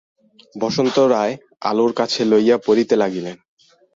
[0.55, 1.33] বসন্ত রায়
[1.61, 3.37] আলোর কাছে লইয়া পড়িতে লাগিলেন।